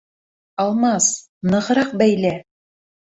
[0.63, 1.09] Алмас,
[1.55, 2.33] нығыраҡ бәйлә!